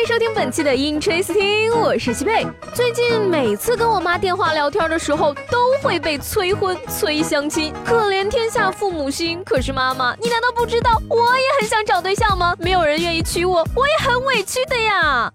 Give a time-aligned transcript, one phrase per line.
[0.00, 2.46] 欢迎收听本期的 Interesting，我是西贝。
[2.72, 9.44] 最近每次跟我妈电话聊天的时候，都会被催婚、催相亲，可怜天下父母心。
[9.44, 12.56] 可是妈妈，你难道不知道我也很想找对象吗？
[12.58, 15.30] 没有人愿意娶我，我也很委屈的呀。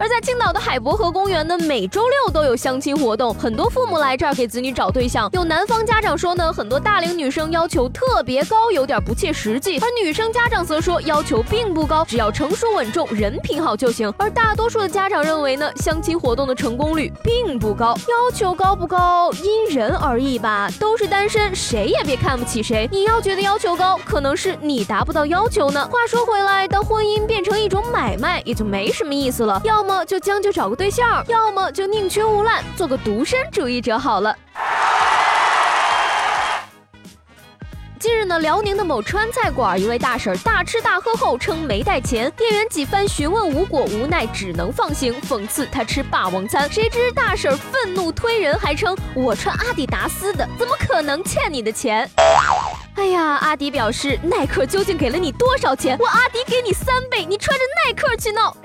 [0.00, 5.28] 而在青岛的海博河公园呢，每周六都有相亲活动，很多父母来这儿给子女找对象。
[5.34, 14.10] 有男方家长说呢，很多大龄女生要求特别高，有点不切实际；而女生家长则说要求并不高，只要成熟稳重、人品好就行。
[14.16, 20.70] 而大多数的家长认为呢，相亲活动的成功率并不高，要求高不高因人而异吧。
[20.80, 22.88] 都是单身，谁也别看不起谁。
[22.90, 25.86] 你要觉得要求高，可能是你达不到要求呢。
[25.92, 29.60] 话说回来，当婚姻变成一种买卖，也就没什么意思了。
[29.62, 29.89] 要么。
[29.90, 34.32] 要么就将就找个对象，要么就宁缺毋滥，做个独身主义者好了。
[37.98, 46.70] 近日呢，辽宁的某川菜馆，一位大婶大吃大喝后称没带钱，店员几番询问无果，无奈只能放行，讽刺他吃霸王餐。
[46.70, 52.08] 谁知大婶愤怒推人，还称我穿阿迪达斯的，怎么可能欠你的钱？
[52.94, 55.98] 哎呀，阿迪表示耐克究竟给了你多少钱？
[55.98, 58.56] 我阿迪给你三倍，你穿着耐克去闹。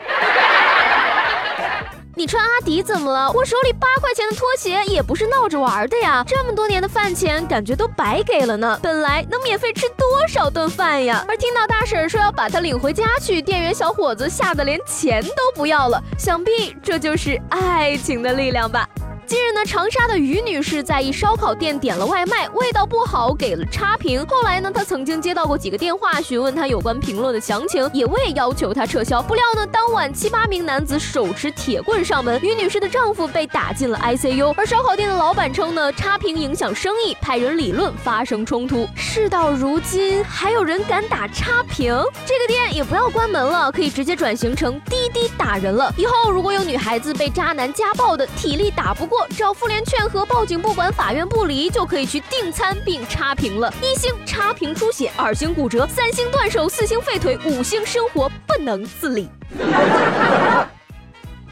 [2.18, 3.30] 你穿阿迪怎么了？
[3.34, 6.24] 我手里八块钱的拖鞋也不是闹着玩的呀！
[6.26, 8.80] 这么多年的饭钱，感觉都白给了呢。
[8.82, 11.26] 本来能免费吃多少顿饭呀？
[11.28, 16.02] 而听到大婶说要把他领回家去，店员小伙子吓得连钱都不要了。
[16.18, 18.88] 想必这就是爱情的力量吧。
[19.28, 24.23] 近日呢，长沙的于女士在一烧烤店点了外卖，味道不好，给了差评。
[24.28, 29.24] 后来呢，她曾经接到过几个电话，询问她有关评论的详情，也未要求她撤销。
[29.24, 34.53] 不料呢，当晚七八名男子手持铁棍上门，于女士的丈夫被打进了 ICU。
[34.58, 38.88] 而烧烤店的老板称呢，差评影响生意，派人理论，发生冲突。
[38.96, 41.92] 事到如今，还有人敢打差评？
[42.28, 45.92] 这个店也不要关门了，可以直接转型成滴滴打人了。
[45.97, 49.15] 以后如果有女孩子被渣男家暴的，体力打不过。
[49.38, 53.74] 找妇联劝和，报警不管，法院不理，就可以去订餐并差评了。
[53.81, 59.30] 一星差评出血，二星骨折，三星断手，四星废腿，五星生活不能自理。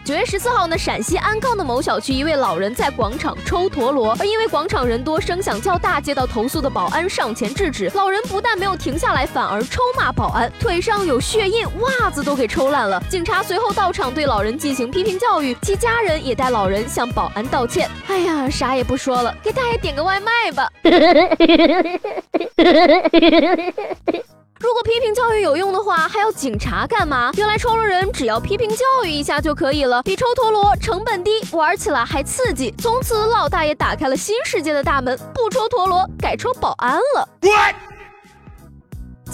[0.03, 7.89] 九月十四号呢，陕西安康的某小区，一位老人在广场抽陀螺，而因为广场人多，声响较大，接到投诉的保安上前制止。
[7.95, 13.01] 老人不但没有停下来，反而抽骂保安，腿上有血印，袜子都给抽烂了。
[13.09, 17.89] 警察随后到场对老人进行批评教育，其家人也带老人向保安道歉。
[18.07, 20.69] 哎呀，啥也不说了，给大爷点个外卖吧。
[24.63, 27.31] 如果批评教育有用的话，还要警察干嘛？
[27.35, 32.73] 原来抽了人只要批评教育一下就可以了，比抽陀螺成本低，玩起来还刺激。
[32.77, 37.27] 从此老大爷打开了新世界的大门，不抽陀螺，改抽保安了。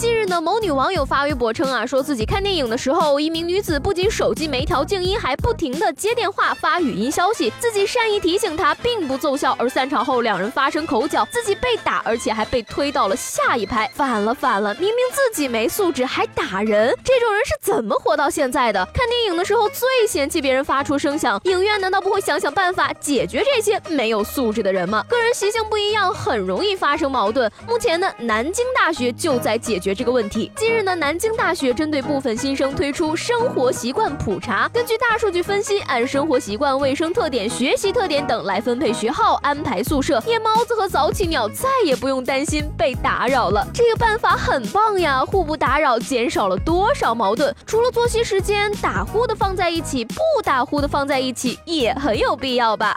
[0.00, 9.54] 近日呢，某女网友发微博称啊，说自己看电影的时候，一名女子不仅手机没调静音，还不停的接电话发语音消息，自己善意提醒她，并不奏效。
[9.58, 13.90] 而散场后，两人发生口角，自己被打，而且还被推到了下一排。
[13.94, 18.82] 反了反了，明明自己没素质还打人，这种人是怎么活到现在的？
[18.94, 25.04] 看电影的时候最嫌弃别人发出声响，影院难道不会想想办法解决这些没有素质的人吗？
[25.10, 27.52] 个人习性不一样，很容易发生矛盾。
[27.68, 29.89] 目前呢，南京大学就在解决。
[29.94, 43.66] 这个问题，近日呢，南京大学针对部分新生推出生活习惯普查，根据大数据分析，按生活习惯、卫生特点、学习特点等来分配学号、安排宿舍，夜猫子和早起鸟再也不用担心被打扰了。
[43.72, 47.54] 这个办法很棒呀，互不打扰，减少了多少矛盾？
[47.66, 52.96] 除了作息时间，打呼的放在一起，不打呼的放在一起，也很有必要吧。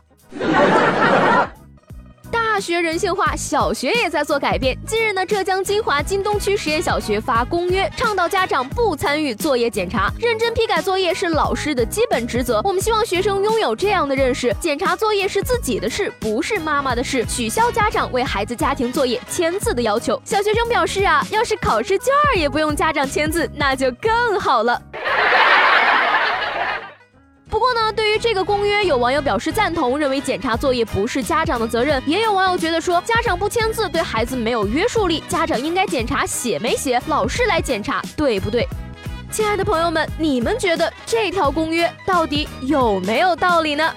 [2.53, 4.77] 大学人性化，小学也在做改变。
[4.85, 12.61] 近日呢，浙江金华金东区实验小学发公约，倡导家长不参与作业检查，认真批改作业是老师的基本职责。
[12.63, 17.25] 我们希望学生拥有这样的认识：检查作业是自己的事，不是妈妈的事。
[17.25, 20.21] 取消家长为孩子家庭作业签字的要求。
[20.23, 24.79] 小学生表示啊，要是考试卷儿也不用家长签字，那就更好了。
[27.53, 38.67] 不过呢，对于这个公约，有网友表示赞同，认为检查作业不是家长的责任；也有网友觉得说，家长不签字对孩子没有约束力，家长应该检查写没写，老师来检查，对不对？
[39.31, 43.93] 亲爱的朋友们，你们觉得这条公约到底有没有道理呢？